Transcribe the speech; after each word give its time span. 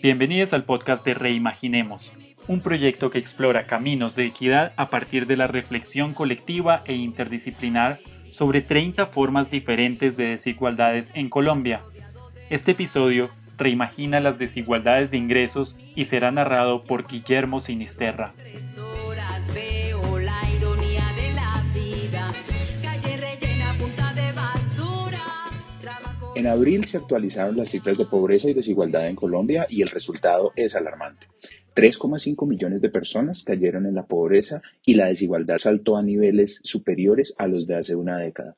Bienvenidos 0.00 0.52
al 0.52 0.62
podcast 0.62 1.04
de 1.04 1.14
Reimaginemos, 1.14 2.12
un 2.46 2.60
proyecto 2.60 3.10
que 3.10 3.18
explora 3.18 3.66
caminos 3.66 4.14
de 4.14 4.26
equidad 4.26 4.72
a 4.76 4.90
partir 4.90 5.26
de 5.26 5.36
la 5.36 5.48
reflexión 5.48 6.14
colectiva 6.14 6.82
e 6.84 6.94
interdisciplinar 6.94 7.98
sobre 8.30 8.60
30 8.60 9.06
formas 9.06 9.50
diferentes 9.50 10.16
de 10.16 10.26
desigualdades 10.26 11.10
en 11.16 11.28
Colombia. 11.28 11.80
Este 12.48 12.72
episodio 12.72 13.28
reimagina 13.56 14.20
las 14.20 14.38
desigualdades 14.38 15.10
de 15.10 15.16
ingresos 15.16 15.76
y 15.96 16.04
será 16.04 16.30
narrado 16.30 16.84
por 16.84 17.08
Guillermo 17.08 17.58
Sinisterra. 17.58 18.34
En 26.38 26.46
abril 26.46 26.84
se 26.84 26.98
actualizaron 26.98 27.56
las 27.56 27.70
cifras 27.70 27.98
de 27.98 28.04
pobreza 28.04 28.48
y 28.48 28.54
desigualdad 28.54 29.08
en 29.08 29.16
Colombia 29.16 29.66
y 29.68 29.82
el 29.82 29.88
resultado 29.88 30.52
es 30.54 30.76
alarmante. 30.76 31.26
3,5 31.74 32.46
millones 32.46 32.80
de 32.80 32.90
personas 32.90 33.42
cayeron 33.42 33.86
en 33.86 33.96
la 33.96 34.06
pobreza 34.06 34.62
y 34.86 34.94
la 34.94 35.06
desigualdad 35.06 35.58
saltó 35.58 35.96
a 35.96 36.02
niveles 36.04 36.60
superiores 36.62 37.34
a 37.38 37.48
los 37.48 37.66
de 37.66 37.74
hace 37.74 37.96
una 37.96 38.18
década. 38.18 38.56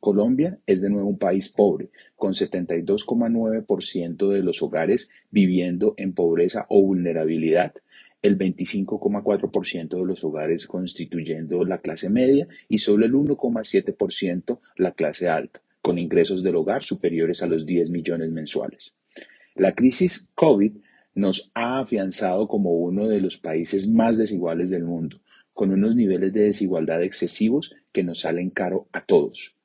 Colombia 0.00 0.58
es 0.64 0.80
de 0.80 0.88
nuevo 0.88 1.06
un 1.06 1.18
país 1.18 1.50
pobre, 1.50 1.90
con 2.16 2.32
72,9% 2.32 4.30
de 4.30 4.42
los 4.42 4.62
hogares 4.62 5.10
viviendo 5.30 5.92
en 5.98 6.14
pobreza 6.14 6.64
o 6.70 6.80
vulnerabilidad, 6.80 7.74
el 8.22 8.38
25,4% 8.38 9.98
de 9.98 10.06
los 10.06 10.24
hogares 10.24 10.66
constituyendo 10.66 11.62
la 11.66 11.76
clase 11.82 12.08
media 12.08 12.48
y 12.70 12.78
solo 12.78 13.04
el 13.04 13.12
1,7% 13.12 14.60
la 14.76 14.92
clase 14.92 15.28
alta, 15.28 15.60
con 15.88 15.98
ingresos 15.98 16.42
del 16.42 16.56
hogar 16.56 16.82
superiores 16.82 17.42
a 17.42 17.46
los 17.46 17.64
10 17.64 17.88
millones 17.88 18.30
mensuales. 18.30 18.94
La 19.54 19.72
crisis 19.72 20.28
COVID 20.34 20.72
nos 21.14 21.50
ha 21.54 21.78
afianzado 21.78 22.46
como 22.46 22.72
uno 22.72 23.08
de 23.08 23.22
los 23.22 23.38
países 23.38 23.88
más 23.88 24.18
desiguales 24.18 24.68
del 24.68 24.84
mundo, 24.84 25.22
con 25.54 25.72
unos 25.72 25.96
niveles 25.96 26.34
de 26.34 26.42
desigualdad 26.42 27.02
excesivos 27.02 27.74
que 27.90 28.04
nos 28.04 28.20
salen 28.20 28.50
caro 28.50 28.86
a 28.92 29.06
todos, 29.06 29.56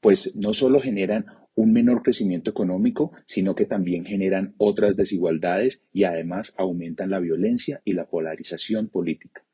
pues 0.00 0.34
no 0.34 0.54
solo 0.54 0.80
generan 0.80 1.26
un 1.54 1.72
menor 1.72 2.02
crecimiento 2.02 2.50
económico, 2.50 3.12
sino 3.24 3.54
que 3.54 3.64
también 3.64 4.04
generan 4.04 4.56
otras 4.58 4.96
desigualdades 4.96 5.84
y 5.92 6.02
además 6.02 6.52
aumentan 6.58 7.10
la 7.10 7.20
violencia 7.20 7.80
y 7.84 7.92
la 7.92 8.08
polarización 8.08 8.88
política. 8.88 9.44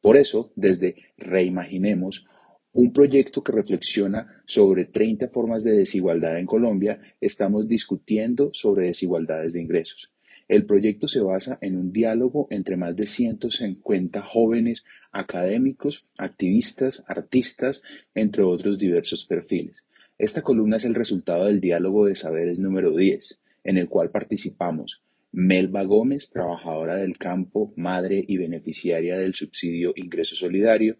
Por 0.00 0.16
eso, 0.16 0.52
desde 0.56 0.96
Reimaginemos, 1.18 2.26
un 2.74 2.92
proyecto 2.92 3.42
que 3.42 3.52
reflexiona 3.52 4.42
sobre 4.46 4.84
30 4.84 5.28
formas 5.28 5.62
de 5.62 5.76
desigualdad 5.76 6.38
en 6.38 6.46
Colombia, 6.46 7.00
estamos 7.20 7.68
discutiendo 7.68 8.50
sobre 8.52 8.88
desigualdades 8.88 9.52
de 9.52 9.60
ingresos. 9.60 10.10
El 10.48 10.66
proyecto 10.66 11.06
se 11.06 11.20
basa 11.20 11.56
en 11.60 11.76
un 11.76 11.92
diálogo 11.92 12.48
entre 12.50 12.76
más 12.76 12.96
de 12.96 13.06
150 13.06 14.20
jóvenes 14.22 14.84
académicos, 15.12 16.06
activistas, 16.18 17.04
artistas, 17.06 17.82
entre 18.12 18.42
otros 18.42 18.76
diversos 18.76 19.24
perfiles. 19.24 19.84
Esta 20.18 20.42
columna 20.42 20.76
es 20.76 20.84
el 20.84 20.96
resultado 20.96 21.46
del 21.46 21.60
diálogo 21.60 22.06
de 22.06 22.16
saberes 22.16 22.58
número 22.58 22.94
10, 22.94 23.40
en 23.62 23.78
el 23.78 23.88
cual 23.88 24.10
participamos 24.10 25.02
Melba 25.30 25.84
Gómez, 25.84 26.30
trabajadora 26.30 26.96
del 26.96 27.18
campo, 27.18 27.72
madre 27.76 28.22
y 28.26 28.36
beneficiaria 28.36 29.16
del 29.16 29.34
subsidio 29.34 29.92
Ingreso 29.94 30.34
Solidario, 30.34 30.96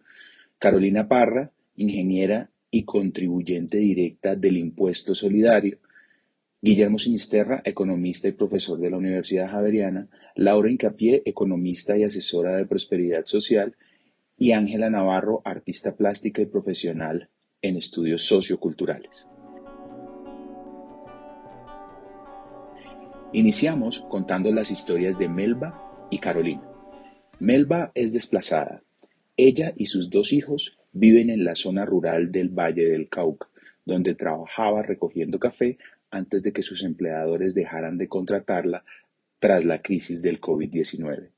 Carolina 0.58 1.08
Parra, 1.08 1.52
ingeniera 1.76 2.50
y 2.70 2.84
contribuyente 2.84 3.78
directa 3.78 4.36
del 4.36 4.56
Impuesto 4.56 5.14
Solidario, 5.14 5.78
Guillermo 6.60 6.98
Sinisterra, 6.98 7.60
economista 7.64 8.26
y 8.26 8.32
profesor 8.32 8.78
de 8.78 8.90
la 8.90 8.96
Universidad 8.96 9.50
Javeriana, 9.50 10.08
Laura 10.34 10.70
Incapié, 10.70 11.22
economista 11.24 11.96
y 11.98 12.04
asesora 12.04 12.56
de 12.56 12.66
prosperidad 12.66 13.26
social, 13.26 13.76
y 14.36 14.52
Ángela 14.52 14.90
Navarro, 14.90 15.42
artista 15.44 15.94
plástica 15.94 16.42
y 16.42 16.46
profesional 16.46 17.28
en 17.62 17.76
estudios 17.76 18.22
socioculturales. 18.22 19.28
Iniciamos 23.32 24.06
contando 24.08 24.52
las 24.52 24.70
historias 24.70 25.18
de 25.18 25.28
Melba 25.28 26.06
y 26.10 26.18
Carolina. 26.18 26.62
Melba 27.40 27.90
es 27.94 28.12
desplazada. 28.12 28.82
Ella 29.36 29.72
y 29.76 29.86
sus 29.86 30.08
dos 30.08 30.32
hijos 30.32 30.78
viven 30.94 31.28
en 31.28 31.44
la 31.44 31.54
zona 31.54 31.84
rural 31.84 32.32
del 32.32 32.48
Valle 32.48 32.88
del 32.88 33.08
Cauca, 33.08 33.48
donde 33.84 34.14
trabajaba 34.14 34.82
recogiendo 34.82 35.38
café 35.38 35.76
antes 36.10 36.42
de 36.42 36.52
que 36.52 36.62
sus 36.62 36.84
empleadores 36.84 37.54
dejaran 37.54 37.98
de 37.98 38.08
contratarla 38.08 38.84
tras 39.38 39.64
la 39.64 39.82
crisis 39.82 40.22
del 40.22 40.40
COVID-19. 40.40 41.30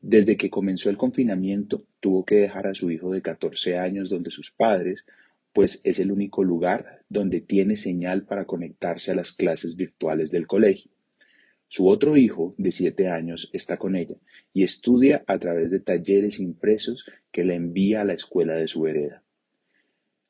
Desde 0.00 0.36
que 0.36 0.50
comenzó 0.50 0.88
el 0.88 0.96
confinamiento, 0.96 1.84
tuvo 2.00 2.24
que 2.24 2.36
dejar 2.36 2.68
a 2.68 2.74
su 2.74 2.90
hijo 2.90 3.12
de 3.12 3.22
14 3.22 3.76
años 3.76 4.08
donde 4.08 4.30
sus 4.30 4.50
padres, 4.52 5.04
pues 5.52 5.80
es 5.84 5.98
el 5.98 6.10
único 6.10 6.44
lugar 6.44 7.02
donde 7.08 7.40
tiene 7.40 7.76
señal 7.76 8.24
para 8.24 8.46
conectarse 8.46 9.10
a 9.10 9.14
las 9.14 9.32
clases 9.32 9.76
virtuales 9.76 10.30
del 10.30 10.46
colegio. 10.46 10.90
Su 11.74 11.88
otro 11.88 12.18
hijo, 12.18 12.54
de 12.58 12.70
7 12.70 13.08
años, 13.08 13.48
está 13.54 13.78
con 13.78 13.96
ella 13.96 14.16
y 14.52 14.62
estudia 14.62 15.24
a 15.26 15.38
través 15.38 15.70
de 15.70 15.80
talleres 15.80 16.38
impresos 16.38 17.06
que 17.30 17.44
le 17.44 17.54
envía 17.54 18.02
a 18.02 18.04
la 18.04 18.12
escuela 18.12 18.52
de 18.52 18.68
su 18.68 18.82
vereda. 18.82 19.22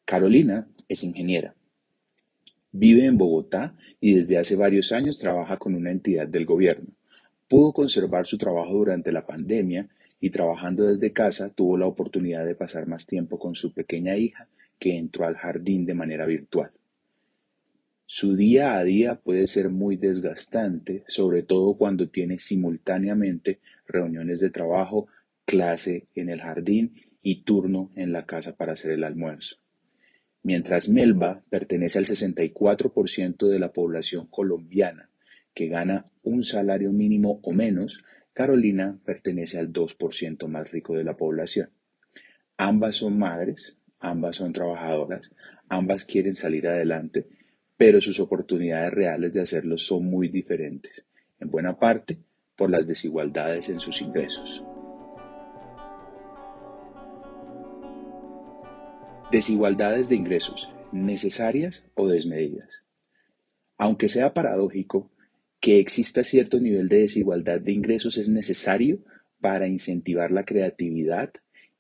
Carolina 0.05 0.69
es 0.87 1.03
ingeniera. 1.03 1.57
Vive 2.71 3.07
en 3.07 3.19
Bogotá 3.19 3.75
y 4.01 4.15
desde 4.15 4.39
hace 4.39 4.55
varios 4.55 4.93
años 4.93 5.19
trabaja 5.19 5.57
con 5.57 5.75
una 5.75 5.91
entidad 5.91 6.29
del 6.29 6.47
gobierno. 6.47 6.91
Pudo 7.49 7.73
conservar 7.73 8.25
su 8.29 8.39
trabajo 8.39 8.75
durante 8.75 9.11
la 9.11 9.27
pandemia 9.27 9.89
y 10.21 10.31
trabajando 10.31 10.87
desde 10.87 11.13
casa 11.13 11.53
tuvo 11.53 11.77
la 11.77 11.87
oportunidad 11.89 12.47
de 12.47 12.55
pasar 12.55 12.87
más 12.87 13.05
tiempo 13.05 13.41
con 13.41 13.57
su 13.57 13.73
pequeña 13.73 14.17
hija 14.17 14.47
que 14.79 14.97
entró 14.97 15.27
al 15.27 15.35
jardín 15.35 15.87
de 15.87 15.95
manera 15.95 16.25
virtual. 16.25 16.71
Su 18.15 18.37
día 18.37 18.77
a 18.77 18.85
día 18.85 19.15
puede 19.15 19.47
ser 19.47 19.71
muy 19.71 19.97
desgastante, 19.97 21.03
sobre 21.09 21.43
todo 21.43 21.79
cuando 21.79 22.11
tiene 22.11 22.39
simultáneamente 22.39 23.59
reuniones 23.87 24.39
de 24.41 24.51
trabajo, 24.51 25.07
clase 25.47 26.05
en 26.15 26.29
el 26.29 26.43
jardín 26.43 26.93
y 27.23 27.45
turno 27.45 27.91
en 27.97 28.13
la 28.13 28.27
casa 28.27 28.55
para 28.55 28.75
hacer 28.75 28.93
el 28.93 29.05
almuerzo. 29.05 29.57
Mientras 30.43 30.91
Melba 30.91 31.43
pertenece 31.49 31.97
al 31.97 32.05
64% 32.05 33.49
de 33.49 33.59
la 33.59 33.73
población 33.73 34.27
colombiana 34.27 35.09
que 35.55 35.69
gana 35.69 36.05
un 36.23 36.45
salario 36.45 36.93
mínimo 36.93 37.41
o 37.43 37.53
menos, 37.55 38.05
Carolina 38.35 38.99
pertenece 39.07 39.59
al 39.59 39.73
2% 39.73 40.49
más 40.49 40.71
rico 40.71 40.95
de 40.95 41.05
la 41.05 41.17
población. 41.17 41.71
Ambas 42.59 42.97
son 42.97 43.19
madres, 43.19 43.79
ambas 44.01 44.37
son 44.37 44.53
trabajadoras, 44.53 45.33
ambas 45.71 46.05
quieren 46.05 46.37
salir 46.37 46.69
adelante, 46.69 47.27
pero 47.85 48.01
sus 48.01 48.21
oportunidades 48.21 48.93
reales 48.93 49.33
de 49.33 49.41
hacerlo 49.41 49.77
son 49.77 50.05
muy 50.05 50.29
diferentes, 50.29 51.05
en 51.41 51.51
buena 51.51 51.77
parte 51.81 52.17
por 52.55 52.71
las 52.71 52.87
desigualdades 52.87 53.69
en 53.71 53.81
sus 53.81 54.03
ingresos. 54.03 54.63
Desigualdades 59.33 60.11
de 60.11 60.15
ingresos, 60.15 60.73
necesarias 60.93 61.85
o 61.95 62.07
desmedidas. 62.07 62.85
Aunque 63.79 64.09
sea 64.09 64.33
paradójico, 64.33 65.11
que 65.59 65.81
exista 65.81 66.23
cierto 66.23 66.61
nivel 66.61 66.89
de 66.89 67.01
desigualdad 67.01 67.61
de 67.61 67.73
ingresos 67.73 68.17
es 68.17 68.29
necesario 68.29 69.01
para 69.41 69.67
incentivar 69.67 70.31
la 70.31 70.45
creatividad 70.45 71.33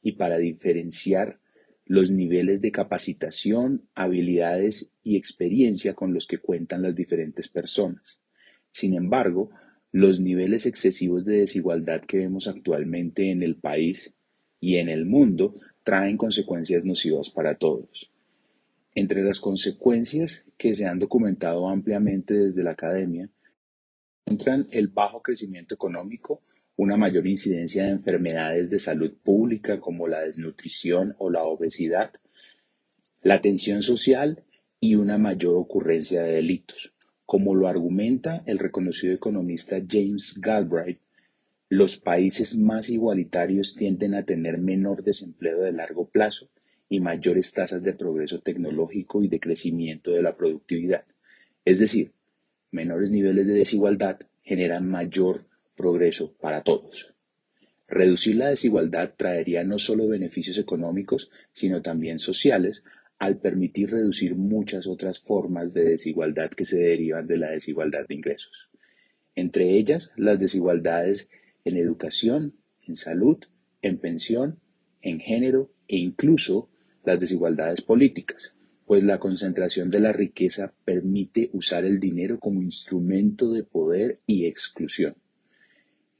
y 0.02 0.16
para 0.16 0.38
diferenciar 0.38 1.38
los 1.84 2.10
niveles 2.10 2.60
de 2.60 2.72
capacitación, 2.72 3.88
habilidades 3.94 4.92
y 5.02 5.16
experiencia 5.16 5.94
con 5.94 6.14
los 6.14 6.26
que 6.26 6.38
cuentan 6.38 6.82
las 6.82 6.94
diferentes 6.94 7.48
personas. 7.48 8.20
Sin 8.70 8.94
embargo, 8.94 9.50
los 9.90 10.20
niveles 10.20 10.66
excesivos 10.66 11.24
de 11.24 11.38
desigualdad 11.38 12.02
que 12.02 12.18
vemos 12.18 12.48
actualmente 12.48 13.30
en 13.30 13.42
el 13.42 13.56
país 13.56 14.14
y 14.60 14.76
en 14.76 14.88
el 14.88 15.04
mundo 15.04 15.54
traen 15.84 16.16
consecuencias 16.16 16.84
nocivas 16.84 17.30
para 17.30 17.56
todos. 17.56 18.10
Entre 18.94 19.22
las 19.22 19.40
consecuencias 19.40 20.46
que 20.56 20.74
se 20.74 20.86
han 20.86 20.98
documentado 20.98 21.68
ampliamente 21.68 22.34
desde 22.34 22.62
la 22.62 22.72
academia 22.72 23.28
Entran 24.26 24.66
el 24.70 24.88
bajo 24.88 25.20
crecimiento 25.20 25.74
económico, 25.74 26.42
una 26.76 26.96
mayor 26.96 27.26
incidencia 27.26 27.84
de 27.84 27.90
enfermedades 27.90 28.70
de 28.70 28.78
salud 28.78 29.12
pública 29.22 29.80
como 29.80 30.08
la 30.08 30.20
desnutrición 30.20 31.14
o 31.18 31.30
la 31.30 31.44
obesidad, 31.44 32.12
la 33.22 33.40
tensión 33.40 33.82
social 33.82 34.42
y 34.80 34.96
una 34.96 35.18
mayor 35.18 35.56
ocurrencia 35.56 36.22
de 36.22 36.34
delitos. 36.34 36.92
Como 37.26 37.54
lo 37.54 37.68
argumenta 37.68 38.42
el 38.46 38.58
reconocido 38.58 39.14
economista 39.14 39.80
James 39.88 40.34
Galbraith, 40.40 40.98
los 41.68 41.98
países 41.98 42.58
más 42.58 42.90
igualitarios 42.90 43.74
tienden 43.74 44.14
a 44.14 44.24
tener 44.24 44.58
menor 44.58 45.02
desempleo 45.02 45.60
de 45.62 45.72
largo 45.72 46.06
plazo 46.06 46.50
y 46.88 47.00
mayores 47.00 47.52
tasas 47.54 47.82
de 47.82 47.94
progreso 47.94 48.40
tecnológico 48.40 49.22
y 49.22 49.28
de 49.28 49.40
crecimiento 49.40 50.10
de 50.10 50.22
la 50.22 50.36
productividad. 50.36 51.06
Es 51.64 51.78
decir, 51.78 52.12
menores 52.70 53.10
niveles 53.10 53.46
de 53.46 53.54
desigualdad 53.54 54.18
generan 54.42 54.86
mayor 54.90 55.46
progreso 55.82 56.32
para 56.40 56.62
todos. 56.62 57.12
Reducir 57.88 58.36
la 58.36 58.50
desigualdad 58.50 59.14
traería 59.16 59.64
no 59.64 59.80
solo 59.80 60.06
beneficios 60.06 60.56
económicos, 60.58 61.28
sino 61.52 61.82
también 61.82 62.20
sociales, 62.20 62.84
al 63.18 63.38
permitir 63.38 63.90
reducir 63.90 64.36
muchas 64.36 64.86
otras 64.86 65.18
formas 65.18 65.74
de 65.74 65.84
desigualdad 65.84 66.50
que 66.50 66.64
se 66.64 66.78
derivan 66.78 67.26
de 67.26 67.36
la 67.36 67.50
desigualdad 67.50 68.06
de 68.08 68.14
ingresos. 68.14 68.70
Entre 69.34 69.70
ellas, 69.70 70.12
las 70.16 70.38
desigualdades 70.38 71.28
en 71.64 71.76
educación, 71.76 72.54
en 72.86 72.94
salud, 72.94 73.38
en 73.82 73.98
pensión, 73.98 74.60
en 75.00 75.18
género 75.18 75.72
e 75.88 75.96
incluso 75.96 76.70
las 77.04 77.18
desigualdades 77.18 77.82
políticas, 77.82 78.54
pues 78.86 79.02
la 79.02 79.18
concentración 79.18 79.90
de 79.90 80.00
la 80.00 80.12
riqueza 80.12 80.74
permite 80.84 81.50
usar 81.52 81.84
el 81.84 81.98
dinero 81.98 82.38
como 82.38 82.62
instrumento 82.62 83.50
de 83.50 83.64
poder 83.64 84.20
y 84.26 84.46
exclusión. 84.46 85.16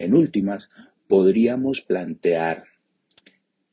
En 0.03 0.15
últimas, 0.15 0.69
podríamos 1.07 1.81
plantear 1.81 2.65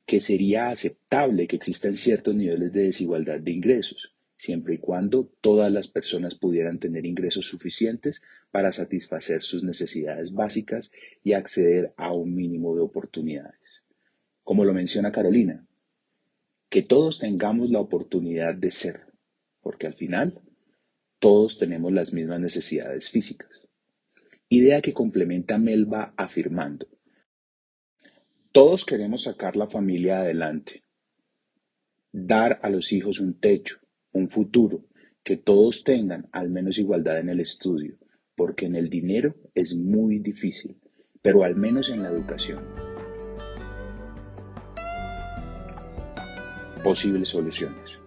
que 0.06 0.20
sería 0.20 0.70
aceptable 0.70 1.48
que 1.48 1.56
existan 1.56 1.96
ciertos 1.96 2.36
niveles 2.36 2.72
de 2.72 2.84
desigualdad 2.84 3.40
de 3.40 3.50
ingresos, 3.50 4.16
siempre 4.38 4.76
y 4.76 4.78
cuando 4.78 5.26
todas 5.42 5.72
las 5.72 5.88
personas 5.88 6.36
pudieran 6.36 6.78
tener 6.78 7.08
ingresos 7.08 7.48
suficientes 7.48 8.22
para 8.52 8.72
satisfacer 8.72 9.42
sus 9.42 9.64
necesidades 9.64 10.32
básicas 10.32 10.92
y 11.24 11.34
acceder 11.34 11.96
a 11.98 12.14
un 12.14 12.36
mínimo 12.36 12.76
de 12.76 12.82
oportunidades. 12.82 13.82
Como 14.44 14.66
lo 14.66 14.74
menciona 14.76 15.12
Carolina, 15.12 15.66
que 16.70 16.84
todos 16.84 17.18
tengamos 17.18 17.72
la 17.72 17.80
oportunidad 17.80 18.54
de 18.54 18.70
ser, 18.70 19.02
porque 19.62 19.88
al 19.88 19.96
final 19.96 20.40
todos 21.18 21.58
tenemos 21.58 21.92
las 21.92 22.14
mismas 22.14 22.40
necesidades 22.40 23.10
físicas. 23.10 23.69
Idea 24.52 24.82
que 24.82 24.94
complementa 24.94 25.60
Melba 25.60 26.16
afirmando, 26.18 26.88
todos 28.52 28.84
queremos 28.84 29.26
sacar 29.26 29.56
la 29.56 29.68
familia 29.68 30.22
adelante, 30.22 30.84
dar 32.12 32.60
a 32.64 32.72
los 32.72 32.92
hijos 32.92 33.20
un 33.20 33.40
techo, 33.40 33.78
un 34.12 34.28
futuro, 34.28 34.88
que 35.22 35.38
todos 35.38 35.84
tengan 35.84 36.30
al 36.32 36.50
menos 36.50 36.80
igualdad 36.80 37.20
en 37.20 37.30
el 37.30 37.42
estudio, 37.42 38.00
porque 38.36 38.66
en 38.66 38.76
el 38.76 38.90
dinero 38.90 39.36
es 39.54 39.76
muy 39.76 40.18
difícil, 40.18 40.80
pero 41.22 41.44
al 41.44 41.56
menos 41.56 41.92
en 41.92 42.02
la 42.02 42.10
educación. 42.10 42.64
Posibles 46.84 47.30
soluciones. 47.30 48.02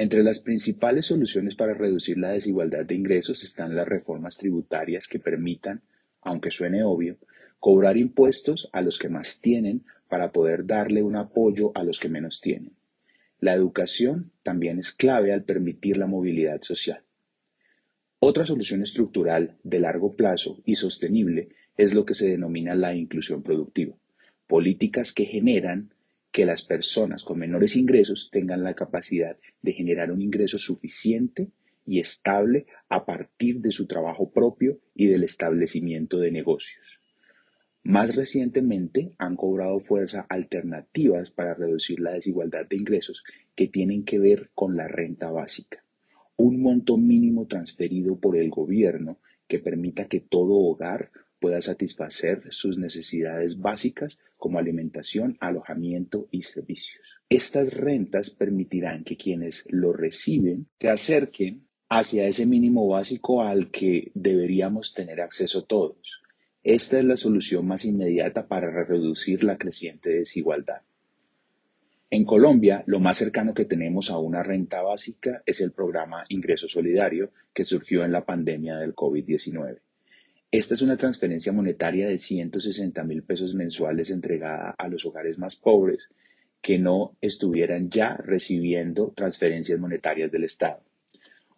Entre 0.00 0.22
las 0.22 0.38
principales 0.38 1.06
soluciones 1.06 1.56
para 1.56 1.74
reducir 1.74 2.18
la 2.18 2.30
desigualdad 2.30 2.84
de 2.84 2.94
ingresos 2.94 3.42
están 3.42 3.74
las 3.74 3.88
reformas 3.88 4.36
tributarias 4.36 5.08
que 5.08 5.18
permitan, 5.18 5.82
aunque 6.20 6.52
suene 6.52 6.84
obvio, 6.84 7.18
cobrar 7.58 7.96
impuestos 7.96 8.70
a 8.72 8.80
los 8.80 8.96
que 8.96 9.08
más 9.08 9.40
tienen 9.40 9.84
para 10.08 10.30
poder 10.30 10.66
darle 10.66 11.02
un 11.02 11.16
apoyo 11.16 11.72
a 11.74 11.82
los 11.82 11.98
que 11.98 12.08
menos 12.08 12.40
tienen. 12.40 12.76
La 13.40 13.54
educación 13.54 14.30
también 14.44 14.78
es 14.78 14.92
clave 14.92 15.32
al 15.32 15.42
permitir 15.42 15.96
la 15.96 16.06
movilidad 16.06 16.62
social. 16.62 17.02
Otra 18.20 18.46
solución 18.46 18.84
estructural 18.84 19.56
de 19.64 19.80
largo 19.80 20.14
plazo 20.14 20.62
y 20.64 20.76
sostenible 20.76 21.48
es 21.76 21.92
lo 21.94 22.06
que 22.06 22.14
se 22.14 22.28
denomina 22.28 22.76
la 22.76 22.94
inclusión 22.94 23.42
productiva, 23.42 23.96
políticas 24.46 25.12
que 25.12 25.24
generan 25.24 25.92
que 26.30 26.44
las 26.44 26.62
personas 26.62 27.24
con 27.24 27.38
menores 27.38 27.76
ingresos 27.76 28.30
tengan 28.30 28.62
la 28.62 28.74
capacidad 28.74 29.36
de 29.62 29.72
generar 29.72 30.12
un 30.12 30.20
ingreso 30.20 30.58
suficiente 30.58 31.48
y 31.86 32.00
estable 32.00 32.66
a 32.88 33.06
partir 33.06 33.60
de 33.60 33.72
su 33.72 33.86
trabajo 33.86 34.30
propio 34.30 34.78
y 34.94 35.06
del 35.06 35.24
establecimiento 35.24 36.18
de 36.18 36.30
negocios. 36.30 37.00
Más 37.82 38.14
recientemente 38.14 39.14
han 39.16 39.36
cobrado 39.36 39.80
fuerza 39.80 40.26
alternativas 40.28 41.30
para 41.30 41.54
reducir 41.54 42.00
la 42.00 42.12
desigualdad 42.12 42.66
de 42.66 42.76
ingresos 42.76 43.24
que 43.54 43.68
tienen 43.68 44.04
que 44.04 44.18
ver 44.18 44.50
con 44.54 44.76
la 44.76 44.86
renta 44.86 45.30
básica, 45.30 45.82
un 46.36 46.60
monto 46.60 46.98
mínimo 46.98 47.46
transferido 47.46 48.18
por 48.18 48.36
el 48.36 48.50
gobierno 48.50 49.18
que 49.46 49.58
permita 49.58 50.06
que 50.06 50.20
todo 50.20 50.58
hogar 50.58 51.10
pueda 51.38 51.60
satisfacer 51.60 52.42
sus 52.50 52.78
necesidades 52.78 53.58
básicas 53.58 54.18
como 54.36 54.58
alimentación, 54.58 55.36
alojamiento 55.40 56.28
y 56.30 56.42
servicios. 56.42 57.20
Estas 57.28 57.74
rentas 57.74 58.30
permitirán 58.30 59.04
que 59.04 59.16
quienes 59.16 59.66
lo 59.68 59.92
reciben 59.92 60.66
se 60.78 60.90
acerquen 60.90 61.66
hacia 61.88 62.26
ese 62.26 62.46
mínimo 62.46 62.86
básico 62.88 63.42
al 63.42 63.70
que 63.70 64.10
deberíamos 64.14 64.94
tener 64.94 65.20
acceso 65.20 65.64
todos 65.64 66.22
esta 66.70 66.98
es 66.98 67.04
la 67.06 67.16
solución 67.16 67.66
más 67.66 67.86
inmediata 67.86 68.46
para 68.46 68.84
reducir 68.84 69.42
la 69.42 69.56
creciente 69.56 70.10
desigualdad. 70.10 70.82
En 72.10 72.24
Colombia, 72.24 72.82
lo 72.86 73.00
más 73.00 73.16
cercano 73.16 73.54
que 73.54 73.64
tenemos 73.64 74.10
a 74.10 74.18
una 74.18 74.42
renta 74.42 74.82
básica 74.82 75.42
es 75.46 75.62
el 75.62 75.72
programa 75.72 76.26
Ingreso 76.28 76.68
Solidario 76.68 77.30
que 77.54 77.64
surgió 77.64 78.04
en 78.04 78.12
la 78.12 78.26
pandemia 78.26 78.76
del 78.76 78.94
COVID-19. 78.94 79.78
Esta 80.50 80.72
es 80.72 80.80
una 80.80 80.96
transferencia 80.96 81.52
monetaria 81.52 82.08
de 82.08 82.16
160 82.16 83.04
mil 83.04 83.22
pesos 83.22 83.54
mensuales 83.54 84.08
entregada 84.08 84.74
a 84.78 84.88
los 84.88 85.04
hogares 85.04 85.36
más 85.38 85.56
pobres 85.56 86.08
que 86.62 86.78
no 86.78 87.16
estuvieran 87.20 87.90
ya 87.90 88.16
recibiendo 88.16 89.12
transferencias 89.14 89.78
monetarias 89.78 90.32
del 90.32 90.44
Estado. 90.44 90.80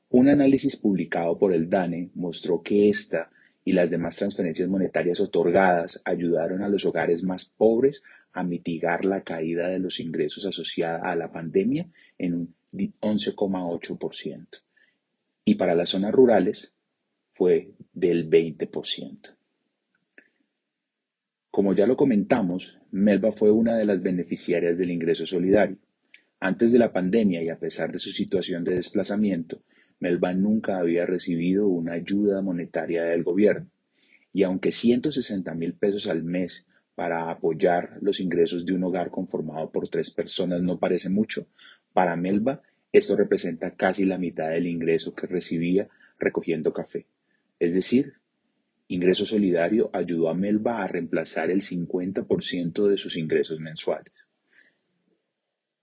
Un 0.09 0.29
análisis 0.29 0.77
publicado 0.77 1.39
por 1.39 1.53
el 1.53 1.71
DANE 1.71 2.11
mostró 2.15 2.63
que 2.63 2.89
esta 2.89 3.31
y 3.65 3.73
las 3.73 3.91
demás 3.91 4.17
transferencias 4.17 4.69
monetarias 4.69 5.21
otorgadas 5.21 6.03
ayudaron 6.05 6.63
a 6.63 6.69
los 6.69 6.85
hogares 6.85 7.23
más 7.23 7.45
pobres 7.45 8.03
a 8.33 8.43
mitigar 8.43 9.05
la 9.05 9.23
caída 9.23 9.69
de 9.69 9.79
los 9.79 10.01
ingresos 10.01 10.47
asociada 10.47 10.99
a 10.99 11.15
la 11.15 11.31
pandemia 11.31 11.87
en 12.19 12.35
un 12.35 12.55
11,8%. 12.73 14.65
Y 15.45 15.55
para 15.55 15.77
las 15.77 15.91
zonas 15.91 16.13
rurales 16.13 16.75
fue 17.41 17.73
del 17.95 18.29
20%. 18.29 19.35
Como 21.51 21.73
ya 21.73 21.87
lo 21.87 21.97
comentamos, 21.97 22.79
Melba 22.91 23.33
fue 23.33 23.51
una 23.51 23.79
de 23.79 23.87
las 23.87 24.03
beneficiarias 24.03 24.77
del 24.77 24.91
ingreso 24.91 25.25
solidario. 25.25 25.79
Antes 26.39 26.71
de 26.71 26.79
la 26.79 26.93
pandemia 26.93 27.43
y 27.43 27.49
a 27.49 27.59
pesar 27.59 27.93
de 27.93 27.99
su 27.99 28.11
situación 28.11 28.63
de 28.63 28.75
desplazamiento, 28.75 29.63
Melba 30.01 30.35
nunca 30.35 30.77
había 30.77 31.07
recibido 31.07 31.67
una 31.67 31.95
ayuda 31.95 32.43
monetaria 32.43 33.05
del 33.05 33.23
gobierno, 33.23 33.71
y 34.35 34.43
aunque 34.43 34.71
160 34.71 35.55
mil 35.55 35.73
pesos 35.73 36.09
al 36.09 36.23
mes 36.23 36.69
para 36.95 37.31
apoyar 37.31 37.97
los 38.03 38.21
ingresos 38.21 38.67
de 38.67 38.75
un 38.75 38.85
hogar 38.85 39.11
conformado 39.11 39.73
por 39.73 39.89
tres 39.89 40.11
personas 40.11 40.63
no 40.63 40.79
parece 40.79 41.09
mucho, 41.09 41.47
para 41.95 42.17
Melba 42.17 42.61
esto 42.93 43.17
representa 43.17 43.77
casi 43.77 44.05
la 44.05 44.19
mitad 44.19 44.51
del 44.51 44.67
ingreso 44.67 45.15
que 45.15 45.27
recibía 45.27 45.89
recogiendo 46.19 46.75
café. 46.75 47.07
Es 47.61 47.75
decir, 47.75 48.15
Ingreso 48.89 49.25
Solidario 49.25 49.89
ayudó 49.93 50.29
a 50.29 50.35
Melba 50.35 50.83
a 50.83 50.89
reemplazar 50.89 51.53
el 51.53 51.61
50% 51.61 52.89
de 52.89 52.99
sus 52.99 53.17
ingresos 53.17 53.61
mensuales. 53.61 54.27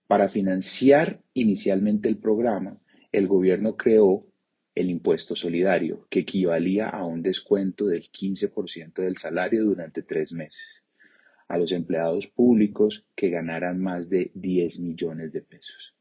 Para 0.06 0.28
financiar 0.28 1.22
inicialmente 1.32 2.10
el 2.10 2.18
programa, 2.18 2.78
el 3.12 3.26
gobierno 3.26 3.76
creó 3.78 4.26
el 4.74 4.90
impuesto 4.90 5.34
solidario, 5.34 6.06
que 6.10 6.20
equivalía 6.20 6.90
a 6.90 7.06
un 7.06 7.22
descuento 7.22 7.86
del 7.86 8.10
15% 8.10 9.02
del 9.02 9.16
salario 9.16 9.64
durante 9.64 10.02
tres 10.02 10.34
meses 10.34 10.84
a 11.48 11.56
los 11.56 11.72
empleados 11.72 12.26
públicos 12.26 13.06
que 13.14 13.30
ganaran 13.30 13.80
más 13.80 14.08
de 14.10 14.30
10 14.34 14.80
millones 14.80 15.32
de 15.32 15.40
pesos. 15.40 15.94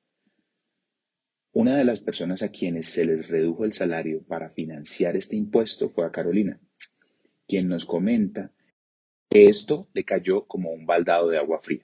Una 1.60 1.76
de 1.76 1.86
las 1.86 2.02
personas 2.02 2.44
a 2.44 2.52
quienes 2.52 2.88
se 2.88 3.04
les 3.04 3.30
redujo 3.30 3.66
el 3.66 3.74
salario 3.74 4.22
para 4.22 4.52
financiar 4.52 5.16
este 5.18 5.38
impuesto 5.38 5.90
fue 5.90 6.06
a 6.06 6.12
Carolina, 6.12 6.60
quien 7.48 7.68
nos 7.68 7.84
comenta 7.84 8.52
que 9.28 9.48
esto 9.48 9.88
le 9.96 10.04
cayó 10.04 10.46
como 10.46 10.72
un 10.72 10.86
baldado 10.86 11.30
de 11.30 11.40
agua 11.40 11.60
fría. 11.60 11.82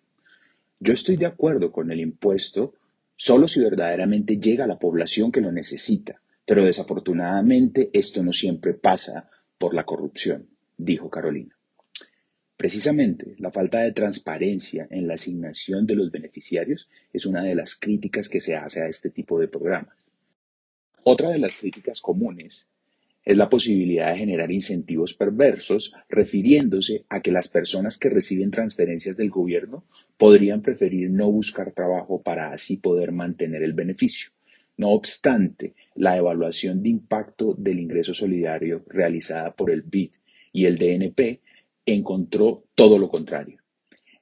Yo 0.80 0.94
estoy 0.94 1.18
de 1.18 1.26
acuerdo 1.26 1.72
con 1.72 1.90
el 1.92 2.02
impuesto 2.02 2.76
Solo 3.16 3.48
si 3.48 3.62
verdaderamente 3.62 4.38
llega 4.38 4.66
a 4.66 4.68
la 4.68 4.78
población 4.78 5.32
que 5.32 5.42
lo 5.42 5.52
necesita, 5.52 6.22
pero 6.46 6.64
desafortunadamente 6.64 7.90
esto 7.94 8.22
no 8.22 8.32
siempre 8.32 8.76
pasa 8.76 9.32
por 9.58 9.74
la 9.74 9.86
corrupción, 9.86 10.50
dijo 10.78 11.10
Carolina. 11.10 11.53
Precisamente, 12.64 13.36
la 13.40 13.52
falta 13.52 13.82
de 13.82 13.92
transparencia 13.92 14.88
en 14.90 15.06
la 15.06 15.16
asignación 15.16 15.86
de 15.86 15.96
los 15.96 16.10
beneficiarios 16.10 16.90
es 17.12 17.26
una 17.26 17.44
de 17.44 17.56
las 17.56 17.76
críticas 17.76 18.30
que 18.30 18.40
se 18.40 18.56
hace 18.56 18.80
a 18.80 18.88
este 18.88 19.10
tipo 19.10 19.38
de 19.38 19.50
programas. 19.50 19.98
Otra 21.04 21.32
de 21.32 21.40
las 21.40 21.58
críticas 21.58 22.00
comunes 22.00 22.70
es 23.26 23.36
la 23.36 23.50
posibilidad 23.50 24.14
de 24.14 24.20
generar 24.20 24.50
incentivos 24.50 25.14
perversos 25.14 25.94
refiriéndose 26.08 27.04
a 27.10 27.22
que 27.22 27.34
las 27.34 27.50
personas 27.50 27.98
que 27.98 28.10
reciben 28.10 28.50
transferencias 28.50 29.18
del 29.18 29.30
gobierno 29.30 29.84
podrían 30.16 30.62
preferir 30.62 31.10
no 31.10 31.30
buscar 31.30 31.74
trabajo 31.74 32.22
para 32.22 32.54
así 32.54 32.78
poder 32.78 33.12
mantener 33.12 33.62
el 33.62 33.74
beneficio. 33.74 34.30
No 34.78 34.92
obstante, 34.92 35.74
la 35.96 36.16
evaluación 36.16 36.82
de 36.82 36.88
impacto 36.88 37.56
del 37.58 37.82
ingreso 37.82 38.14
solidario 38.14 38.86
realizada 38.88 39.54
por 39.54 39.70
el 39.70 39.82
BID 39.82 40.12
y 40.54 40.66
el 40.66 40.78
DNP 40.78 41.42
encontró 41.86 42.66
todo 42.76 42.98
lo 42.98 43.10
contrario. 43.10 43.60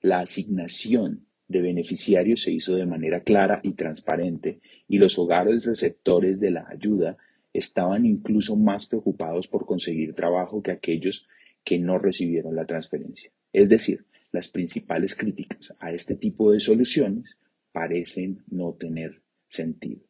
La 0.02 0.20
asignación 0.20 1.28
de 1.48 1.62
beneficiarios 1.62 2.42
se 2.42 2.52
hizo 2.52 2.76
de 2.76 2.86
manera 2.86 3.22
clara 3.22 3.60
y 3.64 3.74
transparente 3.74 4.62
y 4.88 4.98
los 4.98 5.20
hogares 5.20 5.66
receptores 5.66 6.40
de 6.40 6.52
la 6.52 6.68
ayuda 6.70 7.18
estaban 7.54 8.06
incluso 8.06 8.56
más 8.56 8.88
preocupados 8.88 9.48
por 9.48 9.66
conseguir 9.66 10.14
trabajo 10.14 10.64
que 10.64 10.72
aquellos 10.72 11.28
que 11.64 11.78
no 11.78 12.00
recibieron 12.00 12.56
la 12.56 12.66
transferencia. 12.66 13.32
Es 13.54 13.70
decir, 13.70 14.06
las 14.32 14.48
principales 14.48 15.16
críticas 15.16 15.76
a 15.80 15.92
este 15.92 16.16
tipo 16.16 16.52
de 16.52 16.62
soluciones 16.62 17.38
parecen 17.72 18.44
no 18.50 18.74
tener 18.74 19.22
sentido. 19.48 20.02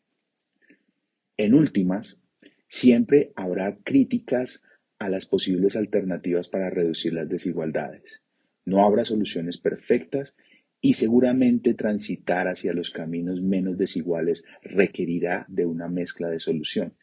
En 1.37 1.55
últimas, 1.55 2.19
siempre 2.67 3.31
habrá 3.35 3.77
críticas 3.83 4.63
a 5.01 5.09
las 5.09 5.25
posibles 5.25 5.75
alternativas 5.77 6.47
para 6.47 6.69
reducir 6.69 7.13
las 7.13 7.27
desigualdades. 7.27 8.21
No 8.65 8.85
habrá 8.85 9.03
soluciones 9.03 9.57
perfectas 9.57 10.35
y 10.79 10.93
seguramente 10.93 11.73
transitar 11.73 12.47
hacia 12.47 12.71
los 12.73 12.91
caminos 12.91 13.41
menos 13.41 13.79
desiguales 13.79 14.43
requerirá 14.61 15.47
de 15.49 15.65
una 15.65 15.87
mezcla 15.87 16.29
de 16.29 16.37
soluciones. 16.37 16.93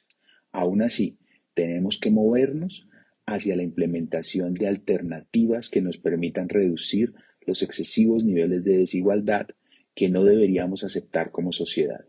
Aún 0.52 0.82
así, 0.82 1.18
tenemos 1.54 1.98
que 1.98 2.12
movernos 2.12 2.86
hacia 3.26 3.56
la 3.56 3.64
implementación 3.64 4.54
de 4.54 4.68
alternativas 4.68 5.68
que 5.68 5.82
nos 5.82 5.98
permitan 5.98 6.48
reducir 6.48 7.14
los 7.46 7.64
excesivos 7.64 8.24
niveles 8.24 8.62
de 8.62 8.76
desigualdad 8.76 9.48
que 9.96 10.08
no 10.08 10.22
deberíamos 10.22 10.84
aceptar 10.84 11.32
como 11.32 11.50
sociedad. 11.50 12.04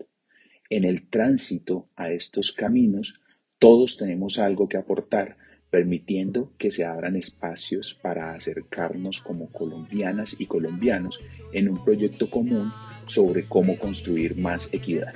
En 0.69 0.83
el 0.83 1.09
tránsito 1.09 1.89
a 1.95 2.11
estos 2.11 2.51
caminos, 2.51 3.19
todos 3.57 3.97
tenemos 3.97 4.37
algo 4.37 4.69
que 4.69 4.77
aportar, 4.77 5.48
permitiendo 5.69 6.51
que 6.57 6.71
se 6.71 6.85
abran 6.85 7.15
espacios 7.15 7.93
para 7.93 8.33
acercarnos 8.33 9.21
como 9.21 9.51
colombianas 9.51 10.35
y 10.39 10.45
colombianos 10.47 11.19
en 11.53 11.69
un 11.69 11.83
proyecto 11.83 12.29
común 12.29 12.71
sobre 13.05 13.45
cómo 13.45 13.77
construir 13.77 14.37
más 14.37 14.73
equidad. 14.73 15.13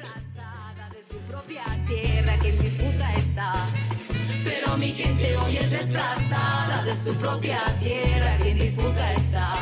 Pero 4.43 4.77
mi 4.77 4.91
gente 4.91 5.37
hoy 5.37 5.55
es 5.55 5.71
desplazada 5.71 6.83
de 6.83 6.95
su 6.97 7.17
propia 7.17 7.59
tierra, 7.79 8.37
que 8.41 8.51
en 8.51 8.57
disputa 8.57 9.13
está. 9.13 9.55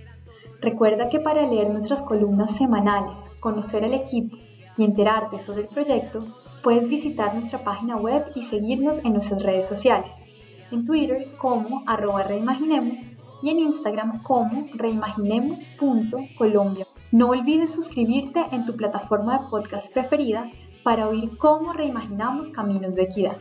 Recuerda 0.60 1.08
que 1.08 1.20
para 1.20 1.46
leer 1.46 1.70
nuestras 1.70 2.02
columnas 2.02 2.56
semanales, 2.56 3.30
conocer 3.40 3.84
el 3.84 3.94
equipo 3.94 4.36
y 4.76 4.84
enterarte 4.84 5.38
sobre 5.38 5.62
el 5.62 5.68
proyecto, 5.68 6.26
puedes 6.62 6.88
visitar 6.88 7.34
nuestra 7.34 7.64
página 7.64 7.96
web 7.96 8.24
y 8.34 8.42
seguirnos 8.42 8.98
en 9.04 9.12
nuestras 9.12 9.42
redes 9.42 9.66
sociales 9.66 10.28
en 10.70 10.84
Twitter 10.84 11.34
como 11.38 11.82
arroba 11.86 12.24
reimaginemos 12.24 12.98
y 13.42 13.48
en 13.50 13.58
Instagram 13.60 14.22
como 14.22 14.66
reimaginemos.colombia. 14.74 16.86
No 17.10 17.30
olvides 17.30 17.72
suscribirte 17.72 18.44
en 18.52 18.66
tu 18.66 18.76
plataforma 18.76 19.38
de 19.38 19.48
podcast 19.48 19.90
preferida 19.92 20.50
para 20.82 21.08
oír 21.08 21.38
cómo 21.38 21.72
reimaginamos 21.72 22.50
caminos 22.50 22.96
de 22.96 23.04
equidad. 23.04 23.38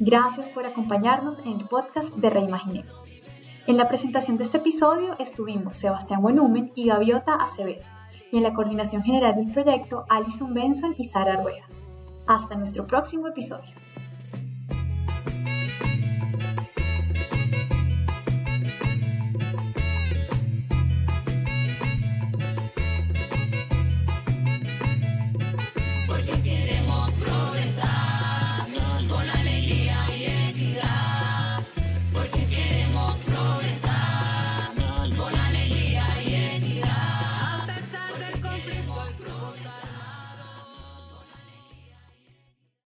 Gracias 0.00 0.48
por 0.50 0.66
acompañarnos 0.66 1.38
en 1.40 1.60
el 1.60 1.68
podcast 1.68 2.12
de 2.16 2.30
Reimaginemos. 2.30 3.19
En 3.66 3.76
la 3.76 3.88
presentación 3.88 4.38
de 4.38 4.44
este 4.44 4.56
episodio 4.56 5.16
estuvimos 5.18 5.76
Sebastián 5.76 6.22
Buenumen 6.22 6.72
y 6.74 6.86
Gaviota 6.86 7.34
Acevedo, 7.34 7.84
y 8.32 8.38
en 8.38 8.42
la 8.42 8.54
coordinación 8.54 9.02
general 9.02 9.36
del 9.36 9.52
proyecto 9.52 10.06
Alison 10.08 10.54
Benson 10.54 10.94
y 10.96 11.04
Sara 11.04 11.36
Rueda. 11.42 11.64
Hasta 12.26 12.54
nuestro 12.54 12.86
próximo 12.86 13.28
episodio. 13.28 13.74